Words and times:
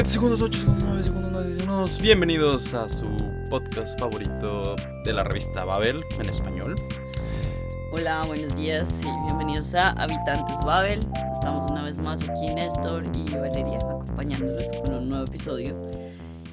7 0.00 0.12
segundos, 0.12 0.40
8 0.40 0.58
segundos, 0.60 0.84
9 0.86 1.02
segundos, 1.02 1.30
9 1.30 1.54
segundos. 1.54 2.00
Bienvenidos 2.00 2.72
a 2.72 2.88
su 2.88 3.06
podcast 3.50 4.00
favorito 4.00 4.74
de 5.04 5.12
la 5.12 5.24
revista 5.24 5.66
Babel 5.66 6.02
en 6.18 6.26
español. 6.30 6.74
Hola, 7.92 8.24
buenos 8.24 8.56
días 8.56 9.02
y 9.02 9.24
bienvenidos 9.26 9.74
a 9.74 9.90
Habitantes 9.90 10.56
Babel. 10.64 11.06
Estamos 11.34 11.70
una 11.70 11.82
vez 11.82 11.98
más 11.98 12.22
aquí 12.22 12.46
Néstor 12.46 13.04
y 13.14 13.30
Valeria 13.30 13.76
acompañándolos 13.76 14.68
con 14.82 14.94
un 14.94 15.08
nuevo 15.10 15.26
episodio. 15.26 15.78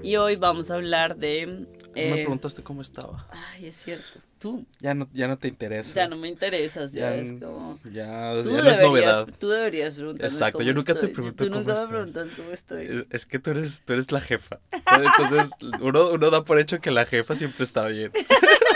Y 0.04 0.16
hoy 0.16 0.36
vamos 0.36 0.72
a 0.72 0.76
hablar 0.76 1.18
de... 1.18 1.46
me 1.48 1.66
eh, 1.96 2.12
preguntaste 2.24 2.64
cómo 2.64 2.82
estaba. 2.82 3.28
Ay, 3.32 3.68
es 3.68 3.76
cierto. 3.76 4.20
Tú 4.40 4.66
Ya 4.80 4.94
no, 4.94 5.10
ya 5.14 5.28
no 5.28 5.38
te 5.40 5.48
interesa. 5.48 5.96
ya 5.96 6.08
no 6.08 6.16
me 6.16 6.28
interesas, 6.28 6.92
ya, 6.92 7.16
Ya 7.16 7.16
es 7.16 7.40
como... 7.42 7.80
Ya, 7.86 8.34
ya 8.36 8.44
no 8.44 8.70
es 8.70 8.80
novedad. 8.80 9.28
tú 9.40 9.50
deberías 9.50 9.96
preguntarme 9.96 10.28
Exacto, 10.32 10.60
cómo 10.60 10.68
yo 10.68 10.74
nunca 10.76 10.94
te 10.94 11.08
pregunto 11.08 11.44
Tú 11.44 11.50
nunca 11.50 11.74
cómo 11.74 11.88
me 11.92 12.04
estás. 12.04 12.14
preguntas 12.28 12.38
cómo 12.38 12.52
estoy. 12.52 12.86
Es- 12.86 13.06
Es 13.10 13.26
que 13.26 13.40
tú 13.40 13.50
eres, 13.52 13.82
tú 13.84 13.94
eres 13.94 14.12
la 14.12 14.22
jefa. 14.22 14.60
Entonces, 14.72 15.52
uno, 15.82 16.12
uno 16.12 16.30
da 16.30 16.44
por 16.44 16.60
hecho 16.60 16.80
que 16.80 16.92
la 16.92 17.06
jefa 17.08 17.34
siempre 17.36 17.64
está 17.64 17.88
bien. 17.88 18.12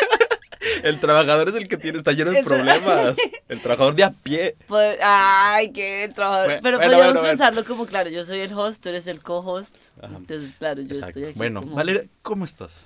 El 0.83 0.99
trabajador 0.99 1.49
es 1.49 1.55
el 1.55 1.67
que 1.67 1.77
tiene, 1.77 1.97
está 1.97 2.11
lleno 2.11 2.31
de 2.31 2.43
problemas. 2.43 3.15
El 3.49 3.61
trabajador 3.61 3.95
de 3.95 4.03
a 4.05 4.11
pie. 4.11 4.55
Poder- 4.67 4.97
Ay, 5.03 5.71
qué 5.71 6.09
trabajador. 6.15 6.47
Bueno, 6.47 6.61
Pero 6.61 6.77
bueno, 6.77 6.91
podríamos 6.91 7.05
bueno, 7.13 7.19
bueno. 7.21 7.31
pensarlo 7.37 7.65
como, 7.65 7.85
claro, 7.85 8.09
yo 8.09 8.23
soy 8.23 8.39
el 8.39 8.53
host, 8.53 8.81
tú 8.83 8.89
eres 8.89 9.07
el 9.07 9.21
co-host. 9.21 9.75
Entonces, 10.01 10.53
claro, 10.57 10.81
yo 10.81 10.87
Exacto. 10.87 11.09
estoy 11.09 11.23
aquí 11.25 11.37
Bueno, 11.37 11.61
como- 11.61 11.75
Valeria, 11.75 12.05
¿cómo 12.21 12.45
estás? 12.45 12.85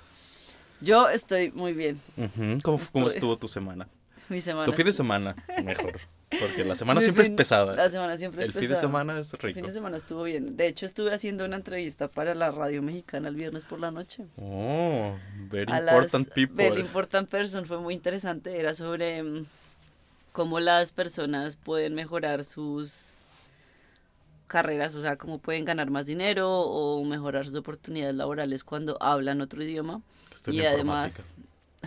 Yo 0.80 1.08
estoy 1.08 1.50
muy 1.52 1.72
bien. 1.72 2.00
¿Cómo, 2.62 2.78
cómo 2.92 3.06
Estoy- 3.06 3.14
estuvo 3.14 3.36
tu 3.38 3.48
semana? 3.48 3.86
Mi 4.28 4.40
semana 4.40 4.66
Tu 4.66 4.72
fin 4.72 4.86
de 4.86 4.92
semana, 4.92 5.36
mejor. 5.64 5.98
Porque 6.28 6.64
la 6.64 6.74
semana 6.74 7.00
siempre 7.00 7.22
es 7.22 7.28
fin- 7.28 7.36
pesada. 7.36 7.72
La 7.74 7.88
semana 7.88 8.16
siempre 8.18 8.42
El 8.42 8.48
es 8.48 8.52
fin 8.54 8.62
de 8.62 8.68
pesada. 8.68 8.80
semana 8.88 9.18
es 9.20 9.32
El 9.32 9.38
rico. 9.38 9.54
fin 9.54 9.66
de 9.66 9.72
semana 9.72 9.96
estuvo 9.96 10.22
bien. 10.24 10.56
De 10.56 10.66
hecho, 10.66 10.84
estuve 10.84 11.14
haciendo 11.14 11.44
una 11.44 11.56
entrevista 11.56 12.08
para 12.08 12.34
la 12.34 12.50
radio 12.50 12.82
mexicana 12.82 13.28
el 13.28 13.36
viernes 13.36 13.64
por 13.64 13.78
la 13.78 13.90
noche. 13.92 14.24
Oh, 14.36 15.14
very 15.50 15.70
A 15.72 15.78
important 15.78 16.26
las 16.26 16.34
people. 16.34 16.68
Very 16.68 16.80
Important 16.80 17.28
Person 17.30 17.64
fue 17.64 17.78
muy 17.78 17.94
interesante. 17.94 18.58
Era 18.58 18.74
sobre 18.74 19.22
mm, 19.22 19.46
cómo 20.32 20.58
las 20.58 20.90
personas 20.90 21.54
pueden 21.56 21.94
mejorar 21.94 22.42
sus 22.42 23.24
carreras, 24.48 24.94
o 24.94 25.02
sea, 25.02 25.16
cómo 25.16 25.38
pueden 25.38 25.64
ganar 25.64 25.90
más 25.90 26.06
dinero 26.06 26.50
o 26.60 27.04
mejorar 27.04 27.44
sus 27.46 27.54
oportunidades 27.56 28.14
laborales 28.14 28.62
cuando 28.64 28.96
hablan 29.00 29.40
otro 29.40 29.62
idioma. 29.62 30.02
Estoy 30.34 30.60
y 30.60 30.64
además, 30.66 31.34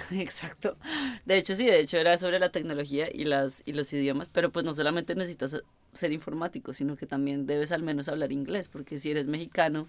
exacto. 0.11 0.77
De 1.25 1.37
hecho, 1.37 1.55
sí, 1.55 1.65
de 1.65 1.79
hecho 1.79 1.97
era 1.97 2.17
sobre 2.17 2.39
la 2.39 2.49
tecnología 2.49 3.07
y, 3.11 3.25
las, 3.25 3.63
y 3.65 3.73
los 3.73 3.91
idiomas, 3.93 4.29
pero 4.29 4.51
pues 4.51 4.65
no 4.65 4.73
solamente 4.73 5.15
necesitas 5.15 5.63
ser 5.93 6.11
informático, 6.11 6.73
sino 6.73 6.95
que 6.95 7.05
también 7.05 7.45
debes 7.45 7.71
al 7.71 7.83
menos 7.83 8.07
hablar 8.07 8.31
inglés, 8.31 8.67
porque 8.67 8.97
si 8.97 9.11
eres 9.11 9.27
mexicano, 9.27 9.87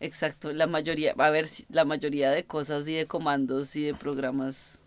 exacto, 0.00 0.52
la 0.52 0.66
mayoría, 0.66 1.14
a 1.16 1.30
ver, 1.30 1.46
la 1.70 1.84
mayoría 1.84 2.30
de 2.30 2.44
cosas 2.44 2.88
y 2.88 2.94
de 2.94 3.06
comandos 3.06 3.74
y 3.76 3.84
de 3.84 3.94
programas 3.94 4.80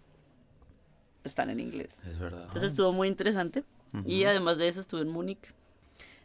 están 1.24 1.50
en 1.50 1.60
inglés. 1.60 2.04
Es 2.06 2.20
verdad. 2.20 2.44
Entonces 2.44 2.72
estuvo 2.72 2.92
muy 2.92 3.08
interesante. 3.08 3.64
Y 4.06 4.26
además 4.26 4.58
de 4.58 4.68
eso 4.68 4.82
estuve 4.82 5.02
en 5.02 5.08
Múnich. 5.08 5.54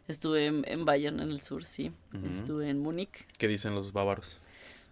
Estuve 0.07 0.47
en, 0.47 0.63
en 0.67 0.83
Bayern, 0.83 1.21
en 1.21 1.29
el 1.29 1.41
sur, 1.41 1.63
sí. 1.63 1.93
Estuve 2.27 2.69
en 2.69 2.79
Múnich. 2.79 3.25
¿Qué 3.37 3.47
dicen 3.47 3.73
los 3.73 3.93
bávaros? 3.93 4.41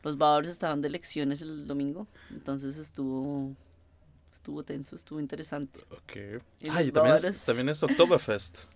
Los 0.04 0.18
bávaros 0.18 0.50
estaban 0.50 0.82
de 0.82 0.88
elecciones 0.88 1.42
el 1.42 1.68
domingo, 1.68 2.08
entonces 2.32 2.78
estuvo 2.78 3.56
estuvo 4.34 4.64
tenso, 4.64 4.96
estuvo 4.96 5.20
interesante. 5.20 5.80
Ok. 5.92 6.42
Y 6.62 6.70
Ay, 6.70 6.92
también 6.92 7.16
es, 7.18 7.46
también 7.46 7.70
es 7.70 7.82
Oktoberfest. 7.84 8.58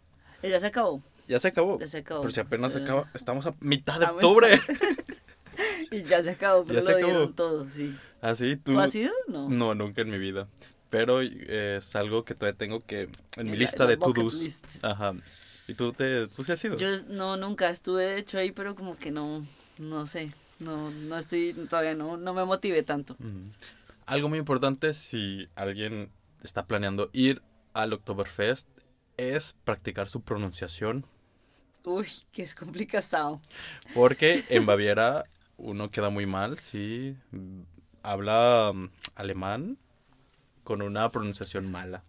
Eh, 0.43 0.49
Ya 0.51 0.59
se 0.59 0.67
acabó, 0.67 1.01
Ya 1.27 1.39
se 1.39 1.47
acabó. 1.47 1.79
ya 1.79 1.87
se 1.87 1.97
acabó. 1.99 2.21
Por 2.21 2.31
si 2.31 2.39
apenas 2.41 2.73
Sí, 2.73 2.79
acaba. 2.79 3.09
Estamos 3.15 3.45
a 3.47 3.55
mitad 3.61 3.99
de 3.99 4.05
A 4.05 4.11
octubre. 4.11 4.59
Y 5.91 6.03
ya 6.03 6.21
se 6.21 6.31
acabó, 6.31 6.63
pero 6.65 6.79
Ya 6.79 6.85
se 6.85 6.91
lo 6.91 6.97
dieron 6.97 7.15
acabó. 7.15 7.33
todo, 7.33 7.67
sí. 7.69 7.95
¿Ah, 8.21 8.35
sí? 8.35 8.57
¿Tú? 8.57 8.73
¿Tú 8.73 8.79
has 8.79 8.93
ido? 8.95 9.11
No. 9.27 9.49
No, 9.49 9.73
nunca 9.75 10.01
en 10.01 10.09
mi 10.09 10.17
vida. 10.17 10.47
Pero 10.89 11.21
eh, 11.21 11.77
es 11.77 11.95
algo 11.95 12.25
que 12.25 12.35
todavía 12.35 12.57
tengo 12.57 12.79
que. 12.81 13.09
En 13.37 13.45
mi 13.45 13.51
la- 13.53 13.57
lista 13.59 13.83
la 13.85 13.91
de 13.91 13.97
to-dos. 13.97 14.61
Ajá. 14.81 15.13
¿Y 15.67 15.73
tú, 15.73 15.93
te, 15.93 16.27
tú 16.27 16.43
sí 16.43 16.51
has 16.51 16.63
ido? 16.63 16.75
Yo 16.77 16.89
no, 17.07 17.37
nunca 17.37 17.69
estuve 17.69 18.05
de 18.05 18.17
hecho 18.19 18.37
ahí, 18.37 18.51
pero 18.51 18.75
como 18.75 18.97
que 18.97 19.09
no, 19.11 19.45
no 19.79 20.05
sé, 20.05 20.31
no, 20.59 20.91
no 20.91 21.17
estoy, 21.17 21.53
todavía 21.69 21.95
no, 21.95 22.17
no 22.17 22.33
me 22.33 22.45
motivé 22.45 22.83
tanto. 22.83 23.15
Mm. 23.19 23.49
Algo 24.05 24.29
muy 24.29 24.39
importante 24.39 24.93
si 24.93 25.47
alguien 25.55 26.11
está 26.43 26.65
planeando 26.65 27.09
ir 27.13 27.41
al 27.73 27.93
Oktoberfest 27.93 28.67
es 29.17 29.55
practicar 29.63 30.09
su 30.09 30.21
pronunciación. 30.21 31.05
Uy, 31.83 32.07
que 32.31 32.43
es 32.43 32.55
complicado. 32.55 33.39
Porque 33.93 34.43
en 34.49 34.65
Baviera 34.65 35.25
uno 35.57 35.89
queda 35.91 36.09
muy 36.09 36.25
mal 36.25 36.59
si 36.59 37.15
habla 38.03 38.71
mm, 38.73 38.89
alemán 39.15 39.77
con 40.63 40.81
una 40.81 41.09
pronunciación 41.09 41.71
mala. 41.71 42.03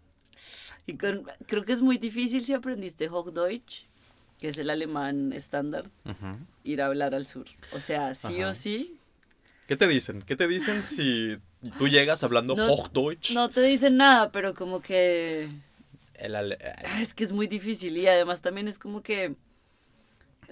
Y 0.87 0.97
con- 0.97 1.27
creo 1.47 1.65
que 1.65 1.73
es 1.73 1.83
muy 1.83 1.99
difícil 1.99 2.45
si 2.45 2.53
aprendiste 2.53 3.09
Hochdeutsch, 3.09 3.87
que 4.39 4.49
es 4.49 4.59
el 4.59 4.71
alemán 4.71 5.33
estándar, 5.33 5.91
ir 6.65 6.83
a 6.83 6.87
hablar 6.87 7.15
al 7.15 7.27
sur. 7.27 7.47
O 7.73 7.81
sea, 7.81 8.15
sí 8.15 8.41
Ajá. 8.41 8.51
o 8.51 8.55
sí. 8.55 8.97
¿Qué 9.67 9.77
te 9.77 9.89
dicen? 9.89 10.23
¿Qué 10.23 10.37
te 10.37 10.47
dicen 10.47 10.83
si 10.83 11.39
tú 11.79 11.89
llegas 11.89 12.23
hablando 12.23 12.55
No- 12.55 12.67
Hochdeutsch? 12.73 13.33
No 13.33 13.49
te 13.49 13.63
dicen 13.63 13.97
nada, 13.97 14.31
pero 14.31 14.55
como 14.55 14.81
que 14.81 15.49
El 16.15 16.35
ale- 16.37 16.59
ah, 16.85 17.01
es 17.01 17.15
que 17.15 17.25
es 17.25 17.33
muy 17.33 17.47
difícil 17.47 17.97
y 17.97 18.07
además 18.07 18.43
también 18.43 18.69
es 18.69 18.79
como 18.79 19.03
que 19.03 19.35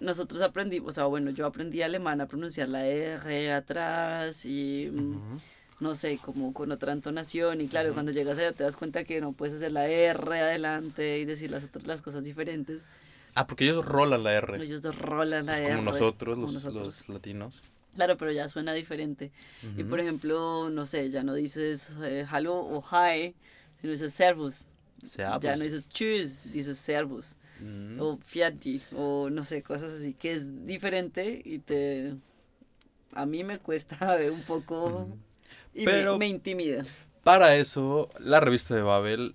nosotros 0.01 0.43
aprendimos, 0.43 0.89
o 0.89 0.93
sea, 0.93 1.05
bueno, 1.05 1.31
yo 1.31 1.47
aprendí 1.47 1.81
alemán 1.83 2.21
a 2.21 2.27
pronunciar 2.27 2.69
la 2.69 2.85
R 2.87 3.53
atrás 3.53 4.45
y 4.45 4.91
mm, 4.93 5.39
no 5.81 5.95
sé, 5.95 6.19
como 6.19 6.53
con 6.53 6.73
otra 6.73 6.93
entonación 6.93 7.61
y 7.61 7.69
claro, 7.69 7.93
cuando 7.95 8.11
llegas 8.11 8.39
allá 8.39 8.53
te 8.53 8.65
das 8.65 8.77
cuenta 8.77 9.05
que 9.05 9.21
no 9.21 9.33
puedes 9.33 9.55
hacer 9.55 9.71
la 9.71 9.87
R 9.89 10.41
adelante 10.41 11.21
y 11.21 11.25
decir 11.25 11.51
las 11.53 11.63
otras 11.65 11.87
las 11.87 12.03
cosas 12.03 12.25
diferentes. 12.25 12.85
Ah, 13.35 13.47
porque 13.47 13.65
ellos 13.65 13.85
rolan 13.85 14.23
la 14.23 14.33
R. 14.35 14.63
Ellos 14.63 14.83
rolan 14.97 15.47
la 15.47 15.57
Es 15.59 15.63
R. 15.69 15.77
como 15.77 15.91
nosotros, 15.91 16.35
como 16.35 16.47
los, 16.47 16.55
nosotros. 16.55 16.87
los 16.87 17.09
latinos. 17.09 17.63
Claro, 17.95 18.17
pero 18.17 18.33
ya 18.33 18.49
suena 18.49 18.73
diferente. 18.73 19.31
Y 19.77 19.85
por 19.85 20.01
ejemplo, 20.01 20.69
no 20.71 20.85
sé, 20.87 21.11
ya 21.11 21.23
no 21.23 21.35
dices 21.35 21.95
eh, 22.03 22.27
hello 22.33 22.55
o 22.57 22.81
hi, 22.83 23.35
sino 23.81 23.93
dices 23.93 24.13
servus. 24.15 24.67
Servus. 25.07 25.43
Ya 25.43 25.55
no 25.57 25.63
dices 25.63 25.89
tschüss, 25.89 26.53
dices 26.53 26.79
servus. 26.79 27.37
Mm. 27.61 28.01
O 28.01 28.19
fiati, 28.19 28.81
o 28.97 29.31
no 29.31 29.45
sé, 29.45 29.63
cosas 29.63 29.93
así, 29.95 30.15
que 30.15 30.33
es 30.33 30.67
diferente 30.67 31.41
y 31.45 31.59
te... 31.59 32.15
A 33.13 33.27
mí 33.27 33.45
me 33.45 33.59
cuesta 33.59 34.17
un 34.33 34.41
poco... 34.43 35.09
Y 35.73 35.85
me- 35.87 36.17
me, 36.19 36.27
intimida. 36.27 36.83
Para 37.23 37.57
eso, 37.57 38.09
la 38.19 38.41
revista 38.41 38.75
de 38.75 38.83
Babel 38.83 39.35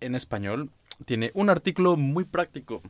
en 0.00 0.14
español 0.14 0.70
tiene 1.04 1.30
un 1.34 1.50
artículo 1.50 1.96
muy 1.96 2.24
práctico 2.24 2.80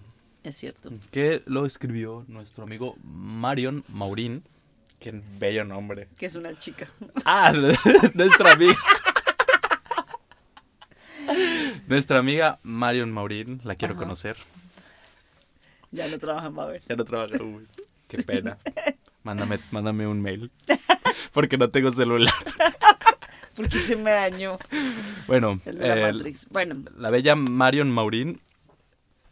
Es 0.48 0.56
cierto. 0.56 0.90
que 1.10 1.42
lo 1.44 1.66
escribió 1.66 2.24
nuestro 2.26 2.64
amigo 2.64 2.94
Marion 3.04 3.84
Maurín. 3.88 4.42
Qué 4.98 5.22
bello 5.38 5.62
nombre. 5.64 6.08
Que 6.16 6.24
es 6.24 6.34
una 6.36 6.58
chica. 6.58 6.88
Ah, 7.26 7.52
nuestra 8.14 8.52
amiga. 8.52 8.74
Nuestra 11.86 12.18
amiga 12.18 12.58
Marion 12.62 13.12
Maurín, 13.12 13.60
la 13.64 13.74
quiero 13.74 13.92
Ajá. 13.92 14.02
conocer. 14.04 14.36
Ya 15.90 16.08
no 16.08 16.18
trabaja 16.18 16.46
en 16.46 16.54
Babel. 16.54 16.82
Ya 16.88 16.96
no 16.96 17.04
trabaja. 17.04 17.42
Uy, 17.42 17.66
qué 18.08 18.22
pena. 18.22 18.56
Mándame, 19.22 19.58
mándame 19.70 20.06
un 20.06 20.22
mail. 20.22 20.50
Porque 21.32 21.58
no 21.58 21.68
tengo 21.68 21.90
celular. 21.90 22.32
Porque 23.54 23.80
se 23.80 23.96
me 23.96 24.12
dañó 24.12 24.56
Bueno, 25.26 25.60
el 25.66 25.78
de 25.78 25.88
la 25.88 26.08
eh, 26.08 26.12
Matrix. 26.12 26.46
Bueno, 26.48 26.84
la 26.96 27.10
bella 27.10 27.34
Marion 27.36 27.90
Maurín 27.90 28.40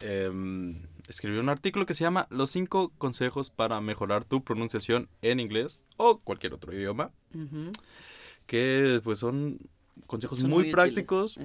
em, 0.00 0.82
escribió 1.08 1.40
un 1.40 1.48
artículo 1.48 1.86
que 1.86 1.94
se 1.94 2.04
llama 2.04 2.26
Los 2.30 2.50
cinco 2.50 2.92
consejos 2.98 3.50
para 3.50 3.80
mejorar 3.80 4.24
tu 4.24 4.42
pronunciación 4.42 5.08
en 5.22 5.40
inglés 5.40 5.86
o 5.96 6.18
cualquier 6.18 6.54
otro 6.54 6.72
idioma. 6.74 7.10
Que 8.46 9.00
pues 9.02 9.18
son 9.18 9.58
consejos 10.06 10.40
son 10.40 10.50
muy, 10.50 10.70
prácticos 10.70 11.38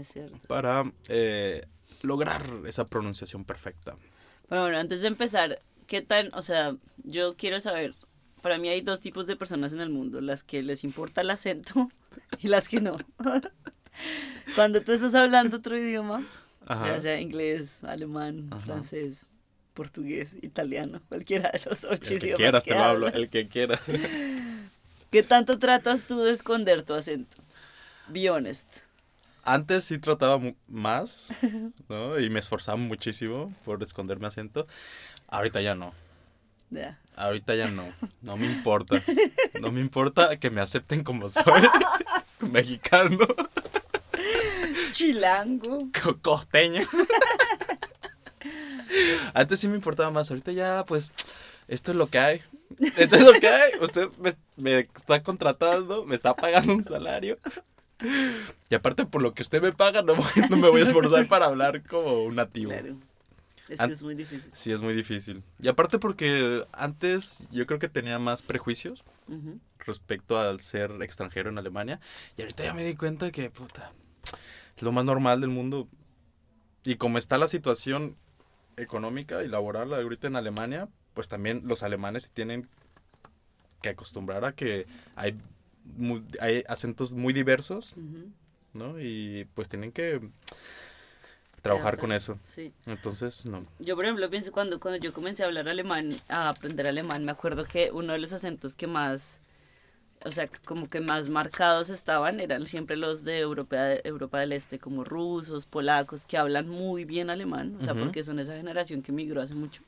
para 0.47 0.91
eh, 1.07 1.65
lograr 2.03 2.45
esa 2.65 2.85
pronunciación 2.85 3.45
perfecta. 3.45 3.95
Bueno, 4.49 4.63
bueno, 4.65 4.77
antes 4.77 5.01
de 5.01 5.07
empezar, 5.07 5.61
¿qué 5.87 6.01
tal? 6.01 6.31
O 6.33 6.41
sea, 6.41 6.75
yo 7.03 7.35
quiero 7.35 7.59
saber, 7.59 7.95
para 8.41 8.57
mí 8.57 8.69
hay 8.69 8.81
dos 8.81 8.99
tipos 8.99 9.27
de 9.27 9.35
personas 9.35 9.73
en 9.73 9.81
el 9.81 9.89
mundo, 9.89 10.21
las 10.21 10.43
que 10.43 10.61
les 10.61 10.83
importa 10.83 11.21
el 11.21 11.29
acento 11.29 11.89
y 12.39 12.47
las 12.47 12.67
que 12.67 12.81
no. 12.81 12.97
Cuando 14.55 14.81
tú 14.81 14.91
estás 14.91 15.15
hablando 15.15 15.57
otro 15.57 15.77
idioma, 15.77 16.25
ya 16.67 16.99
sea 16.99 17.19
inglés, 17.19 17.83
alemán, 17.83 18.47
Ajá. 18.51 18.61
francés, 18.61 19.29
portugués, 19.73 20.35
italiano, 20.41 21.01
cualquiera 21.09 21.49
de 21.51 21.61
los 21.69 21.83
ocho 21.85 22.13
El 22.13 22.19
que 22.19 22.25
idiomas 22.27 22.37
quieras 22.37 22.63
que 22.63 22.71
te 22.71 22.77
lo 22.77 22.83
hablo, 22.83 23.07
el 23.07 23.29
que 23.29 23.47
quiera. 23.47 23.79
¿Qué 25.11 25.23
tanto 25.23 25.59
tratas 25.59 26.03
tú 26.03 26.19
de 26.21 26.31
esconder 26.31 26.83
tu 26.83 26.93
acento? 26.93 27.37
Be 28.07 28.29
honest. 28.29 28.67
Antes 29.43 29.85
sí 29.85 29.97
trataba 29.97 30.39
más, 30.67 31.33
¿no? 31.89 32.19
Y 32.19 32.29
me 32.29 32.39
esforzaba 32.39 32.77
muchísimo 32.77 33.53
por 33.65 33.81
esconder 33.81 34.19
mi 34.19 34.27
acento. 34.27 34.67
Ahorita 35.27 35.61
ya 35.61 35.73
no. 35.75 35.93
Ya. 36.69 36.99
Ahorita 37.15 37.55
ya 37.55 37.67
no. 37.67 37.83
No 38.21 38.37
me 38.37 38.45
importa. 38.45 39.01
No 39.59 39.71
me 39.71 39.81
importa 39.81 40.37
que 40.37 40.49
me 40.49 40.61
acepten 40.61 41.03
como 41.03 41.27
soy. 41.27 41.63
Mexicano. 42.51 43.17
Chilango. 44.93 45.77
co- 46.03 46.19
Costeño. 46.21 46.81
Antes 49.33 49.59
sí 49.59 49.67
me 49.67 49.75
importaba 49.75 50.11
más. 50.11 50.29
Ahorita 50.29 50.51
ya, 50.51 50.85
pues, 50.85 51.11
esto 51.67 51.91
es 51.91 51.97
lo 51.97 52.07
que 52.07 52.19
hay. 52.19 52.41
Esto 52.97 53.15
es 53.15 53.21
lo 53.21 53.33
que 53.33 53.47
hay. 53.47 53.71
Usted 53.81 54.09
me, 54.19 54.33
me 54.57 54.79
está 54.95 55.21
contratando, 55.23 56.05
me 56.05 56.15
está 56.15 56.35
pagando 56.35 56.73
un 56.73 56.83
salario. 56.83 57.37
Y 58.69 58.75
aparte, 58.75 59.05
por 59.05 59.21
lo 59.21 59.33
que 59.33 59.43
usted 59.43 59.61
me 59.61 59.71
paga, 59.71 60.01
no, 60.01 60.15
no 60.49 60.57
me 60.57 60.69
voy 60.69 60.81
a 60.81 60.83
esforzar 60.85 61.27
para 61.27 61.45
hablar 61.45 61.83
como 61.83 62.23
un 62.23 62.35
nativo. 62.35 62.71
Claro. 62.71 62.95
Es 63.69 63.79
que 63.79 63.93
es 63.93 64.01
muy 64.01 64.15
difícil. 64.15 64.51
Sí, 64.53 64.71
es 64.71 64.81
muy 64.81 64.93
difícil. 64.93 65.43
Y 65.59 65.69
aparte 65.69 65.97
porque 65.97 66.65
antes 66.73 67.45
yo 67.51 67.65
creo 67.65 67.79
que 67.79 67.87
tenía 67.87 68.19
más 68.19 68.41
prejuicios 68.41 69.05
Ujú. 69.29 69.59
respecto 69.79 70.37
al 70.37 70.59
ser 70.59 70.91
extranjero 71.01 71.49
en 71.49 71.57
Alemania. 71.57 72.01
Y 72.37 72.41
ahorita 72.41 72.65
ya 72.65 72.73
me 72.73 72.83
di 72.83 72.95
cuenta 72.95 73.31
que, 73.31 73.49
puta, 73.49 73.93
es 74.75 74.83
lo 74.83 74.91
más 74.91 75.05
normal 75.05 75.39
del 75.39 75.51
mundo. 75.51 75.87
Y 76.83 76.95
como 76.95 77.17
está 77.17 77.37
la 77.37 77.47
situación 77.47 78.17
económica 78.77 79.43
y 79.43 79.47
laboral 79.47 79.93
ahorita 79.93 80.27
en 80.27 80.35
Alemania, 80.35 80.89
pues 81.13 81.27
también 81.29 81.61
los 81.65 81.83
alemanes 81.83 82.23
se 82.23 82.29
tienen 82.29 82.67
que 83.81 83.89
acostumbrar 83.89 84.45
a 84.45 84.53
que 84.53 84.85
hay, 85.15 85.37
hay 86.39 86.63
acentos 86.67 87.13
muy 87.13 87.33
diversos. 87.33 87.95
¿no? 88.73 88.99
Y 88.99 89.47
pues 89.53 89.69
tienen 89.69 89.91
que 89.91 90.21
trabajar 91.61 91.97
con 91.97 92.11
eso. 92.11 92.39
Sí. 92.43 92.73
Entonces, 92.85 93.45
no. 93.45 93.63
Yo, 93.79 93.95
por 93.95 94.05
ejemplo, 94.05 94.29
pienso 94.29 94.51
cuando, 94.51 94.79
cuando 94.79 94.99
yo 94.99 95.13
comencé 95.13 95.43
a 95.43 95.47
hablar 95.47 95.69
alemán, 95.69 96.11
a 96.27 96.49
aprender 96.49 96.87
alemán, 96.87 97.25
me 97.25 97.31
acuerdo 97.31 97.65
que 97.65 97.91
uno 97.91 98.13
de 98.13 98.19
los 98.19 98.33
acentos 98.33 98.75
que 98.75 98.87
más, 98.87 99.41
o 100.23 100.31
sea, 100.31 100.49
como 100.65 100.89
que 100.89 101.01
más 101.01 101.29
marcados 101.29 101.89
estaban 101.89 102.39
eran 102.39 102.67
siempre 102.67 102.95
los 102.95 103.23
de 103.23 103.39
Europa, 103.39 103.93
Europa 104.03 104.39
del 104.39 104.51
Este, 104.51 104.79
como 104.79 105.03
rusos, 105.03 105.65
polacos, 105.65 106.25
que 106.25 106.37
hablan 106.37 106.67
muy 106.67 107.05
bien 107.05 107.29
alemán, 107.29 107.75
o 107.79 107.81
sea, 107.81 107.95
porque 107.95 108.23
son 108.23 108.39
esa 108.39 108.55
generación 108.55 109.01
que 109.01 109.11
migró 109.11 109.41
hace 109.41 109.55
mucho. 109.55 109.83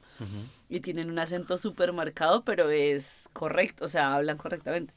Y 0.70 0.80
tienen 0.80 1.10
un 1.10 1.20
acento 1.20 1.58
súper 1.58 1.94
marcado, 1.94 2.44
pero 2.44 2.70
es 2.70 3.30
correcto, 3.34 3.86
o 3.86 3.88
sea, 3.88 4.14
hablan 4.14 4.38
correctamente. 4.38 4.94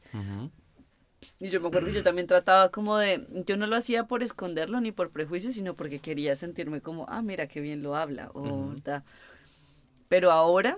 Y 1.38 1.50
yo 1.50 1.60
me 1.60 1.68
acuerdo 1.68 1.88
que 1.88 1.94
yo 1.94 2.02
también 2.02 2.26
trataba 2.26 2.70
como 2.70 2.96
de, 2.96 3.26
yo 3.46 3.56
no 3.56 3.66
lo 3.66 3.76
hacía 3.76 4.04
por 4.04 4.22
esconderlo 4.22 4.80
ni 4.80 4.92
por 4.92 5.10
prejuicio, 5.10 5.50
sino 5.50 5.74
porque 5.74 5.98
quería 5.98 6.34
sentirme 6.34 6.80
como, 6.80 7.06
ah, 7.08 7.22
mira 7.22 7.46
qué 7.46 7.60
bien 7.60 7.82
lo 7.82 7.96
habla. 7.96 8.30
O, 8.32 8.74
ta. 8.82 9.04
Pero 10.08 10.30
ahora, 10.32 10.76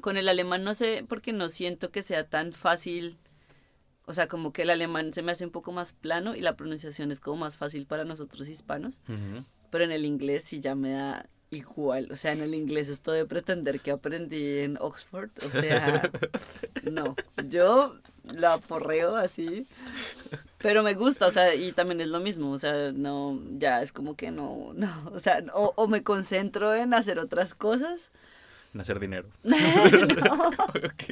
con 0.00 0.16
el 0.16 0.28
alemán 0.28 0.64
no 0.64 0.74
sé, 0.74 1.04
porque 1.08 1.32
no 1.32 1.48
siento 1.48 1.90
que 1.90 2.02
sea 2.02 2.28
tan 2.28 2.52
fácil, 2.52 3.16
o 4.06 4.12
sea, 4.12 4.28
como 4.28 4.52
que 4.52 4.62
el 4.62 4.70
alemán 4.70 5.12
se 5.12 5.22
me 5.22 5.32
hace 5.32 5.44
un 5.44 5.50
poco 5.50 5.72
más 5.72 5.92
plano 5.92 6.34
y 6.36 6.40
la 6.40 6.56
pronunciación 6.56 7.10
es 7.10 7.20
como 7.20 7.38
más 7.38 7.56
fácil 7.56 7.86
para 7.86 8.04
nosotros 8.04 8.48
hispanos, 8.48 9.00
Ujú. 9.08 9.44
pero 9.70 9.84
en 9.84 9.92
el 9.92 10.04
inglés 10.04 10.44
sí 10.44 10.60
ya 10.60 10.74
me 10.74 10.90
da 10.92 11.26
igual, 11.50 12.08
o 12.10 12.16
sea, 12.16 12.32
en 12.32 12.42
el 12.42 12.52
inglés 12.54 12.88
esto 12.88 13.12
de 13.12 13.24
pretender 13.26 13.80
que 13.80 13.92
aprendí 13.92 14.58
en 14.60 14.76
Oxford, 14.80 15.30
o 15.46 15.50
sea, 15.50 16.10
no, 16.90 17.14
yo 17.48 17.96
la 18.24 18.58
porreo 18.58 19.14
así, 19.16 19.66
pero 20.58 20.82
me 20.82 20.94
gusta, 20.94 21.26
o 21.26 21.30
sea, 21.30 21.54
y 21.54 21.70
también 21.72 22.00
es 22.00 22.08
lo 22.08 22.18
mismo, 22.20 22.50
o 22.50 22.58
sea, 22.58 22.90
no, 22.92 23.40
ya 23.58 23.82
es 23.82 23.92
como 23.92 24.16
que 24.16 24.30
no, 24.32 24.72
no, 24.74 24.90
o 25.12 25.20
sea, 25.20 25.44
o, 25.54 25.72
o 25.76 25.86
me 25.86 26.02
concentro 26.02 26.74
en 26.74 26.92
hacer 26.92 27.18
otras 27.20 27.54
cosas, 27.54 28.10
En 28.74 28.80
hacer 28.80 28.98
dinero. 28.98 29.28
no, 29.44 29.54
Ok. 30.74 31.04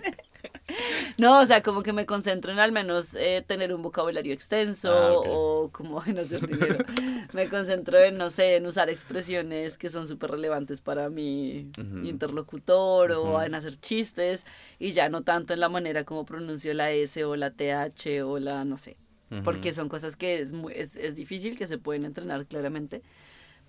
no, 1.18 1.40
o 1.40 1.46
sea, 1.46 1.62
como 1.62 1.82
que 1.82 1.92
me 1.92 2.06
concentro 2.06 2.52
en 2.52 2.58
al 2.58 2.72
menos 2.72 3.14
eh, 3.14 3.44
tener 3.46 3.74
un 3.74 3.82
vocabulario 3.82 4.32
extenso 4.32 4.92
Ah, 4.92 5.12
o 5.14 5.70
como 5.70 6.02
en 6.04 6.18
hacer 6.18 6.46
dinero. 6.46 6.84
me 7.32 7.48
concentro 7.48 7.98
en, 7.98 8.16
no 8.18 8.30
sé, 8.30 8.56
en 8.56 8.66
usar 8.66 8.90
expresiones 8.90 9.78
que 9.78 9.88
son 9.88 10.06
súper 10.06 10.30
relevantes 10.32 10.80
para 10.80 11.08
mi 11.08 11.70
interlocutor 12.04 13.12
o 13.12 13.42
en 13.42 13.54
hacer 13.54 13.76
chistes 13.76 14.44
y 14.78 14.92
ya 14.92 15.08
no 15.08 15.22
tanto 15.22 15.52
en 15.54 15.60
la 15.60 15.68
manera 15.68 16.04
como 16.04 16.24
pronuncio 16.24 16.74
la 16.74 16.90
S 16.90 17.24
o 17.24 17.36
la 17.36 17.50
TH 17.50 18.22
o 18.24 18.38
la, 18.38 18.64
no 18.64 18.76
sé, 18.76 18.96
porque 19.44 19.72
son 19.72 19.88
cosas 19.88 20.16
que 20.16 20.38
es, 20.40 20.52
muy, 20.52 20.72
es, 20.74 20.96
es 20.96 21.16
difícil, 21.16 21.56
que 21.56 21.66
se 21.66 21.78
pueden 21.78 22.04
entrenar 22.04 22.46
claramente, 22.46 23.02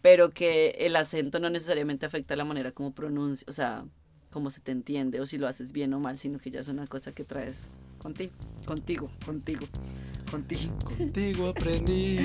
pero 0.02 0.32
que 0.32 0.76
el 0.80 0.96
acento 0.96 1.40
no 1.40 1.50
necesariamente 1.50 2.06
afecta 2.06 2.36
la 2.36 2.44
manera 2.44 2.72
como 2.72 2.94
pronuncia, 2.94 3.46
o 3.48 3.54
sea, 3.54 3.86
cómo 4.34 4.50
se 4.50 4.60
te 4.62 4.72
entiende 4.72 5.22
o 5.22 5.28
si 5.28 5.38
lo 5.38 5.48
haces 5.48 5.72
bien 5.72 5.94
o 5.94 6.00
mal, 6.00 6.18
sino 6.18 6.40
que 6.40 6.50
ya 6.50 6.60
es 6.60 6.68
una 6.68 6.88
cosa 6.88 7.12
que 7.12 7.24
traes 7.24 7.80
contigo, 8.00 8.34
contigo, 8.66 9.08
contigo, 9.24 9.68
contigo. 10.30 10.74
Contigo 10.98 11.50
aprendí. 11.50 12.20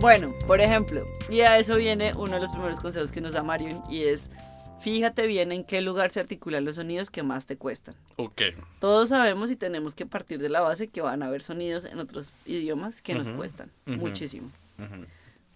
Bueno, 0.00 0.32
por 0.46 0.60
ejemplo, 0.60 1.04
y 1.28 1.40
a 1.40 1.58
eso 1.58 1.74
viene 1.74 2.14
uno 2.14 2.34
de 2.34 2.40
los 2.40 2.50
primeros 2.50 2.78
consejos 2.78 3.10
que 3.10 3.20
nos 3.20 3.32
da 3.32 3.42
Marion 3.42 3.82
y 3.90 4.04
es, 4.04 4.30
fíjate 4.80 5.26
bien 5.26 5.52
en 5.52 5.64
qué 5.64 5.80
lugar 5.80 6.10
se 6.10 6.20
articulan 6.20 6.64
los 6.64 6.76
sonidos 6.76 7.10
que 7.10 7.22
más 7.22 7.46
te 7.46 7.56
cuestan. 7.56 7.94
Ok. 8.16 8.42
Todos 8.80 9.08
sabemos 9.10 9.50
y 9.50 9.56
tenemos 9.56 9.94
que 9.94 10.06
partir 10.06 10.38
de 10.40 10.48
la 10.48 10.60
base 10.60 10.88
que 10.88 11.00
van 11.00 11.22
a 11.22 11.26
haber 11.26 11.42
sonidos 11.42 11.84
en 11.84 11.98
otros 11.98 12.32
idiomas 12.46 13.02
que 13.02 13.14
nos 13.14 13.28
Ujú, 13.28 13.36
cuestan 13.38 13.70
ujú. 13.86 13.96
muchísimo. 13.96 14.50
Ujú. 14.78 15.06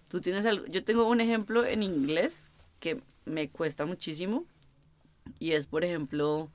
Tú 0.09 0.21
tienes 0.21 0.45
algo, 0.45 0.65
yo 0.67 0.83
tengo 0.83 1.07
un 1.07 1.21
ejemplo 1.21 1.65
en 1.65 1.81
inglés 1.83 2.51
que 2.79 3.01
me 3.25 3.49
cuesta 3.49 3.85
muchísimo 3.85 4.45
y 5.39 5.53
es 5.53 5.65
por 5.65 5.83
ejemplo 5.83 6.49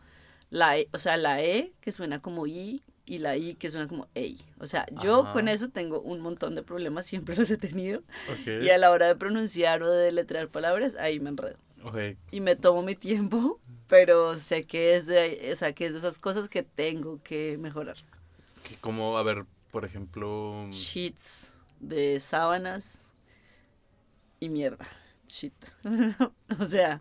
la 0.51 0.79
e, 0.79 0.89
o 0.93 0.99
sea, 0.99 1.17
la 1.17 1.43
e 1.43 1.73
que 1.81 1.91
suena 1.91 2.21
como 2.21 2.47
i 2.47 2.83
y 3.07 3.19
la 3.19 3.37
i 3.37 3.55
que 3.55 3.71
suena 3.71 3.89
como 3.89 4.07
ei. 4.15 4.39
O 4.61 4.67
sea, 4.67 4.87
yo 5.03 5.23
Ajá. 5.23 5.33
con 5.33 5.49
eso 5.49 5.71
tengo 5.71 6.01
un 6.01 6.21
montón 6.21 6.55
de 6.55 6.63
problemas, 6.63 7.07
siempre 7.07 7.35
los 7.35 7.51
he 7.51 7.57
tenido 7.57 8.01
Ok. 8.01 8.63
y 8.63 8.69
a 8.69 8.79
la 8.79 8.91
hora 8.91 9.07
de 9.07 9.17
pronunciar 9.17 9.83
o 9.83 9.91
de 9.91 10.05
deletrear 10.05 10.49
palabras 10.49 10.95
ahí 10.97 11.19
me 11.19 11.31
enredo 11.31 11.57
Ok. 11.89 12.17
y 12.31 12.41
me 12.41 12.57
tomo 12.57 12.83
mi 12.83 12.95
tiempo, 12.95 13.61
pero 13.87 14.39
sé 14.39 14.65
que 14.65 14.95
es 14.97 15.07
de, 15.07 15.51
o 15.53 15.57
sea, 15.57 15.73
que 15.73 15.87
es 15.87 15.93
de 15.93 15.99
esas 15.99 16.19
cosas 16.19 16.49
que 16.49 16.63
tengo 16.63 17.21
que 17.23 17.57
mejorar. 17.59 17.97
Como, 18.81 19.17
a 19.19 19.23
ver, 19.23 19.45
por 19.71 19.85
ejemplo. 19.85 20.69
sheets 20.71 21.61
de 21.81 22.19
sábanas 22.21 23.13
y 24.41 24.49
mierda. 24.49 24.87
Shit. 25.29 25.55
o 26.61 26.67
sea, 26.67 27.01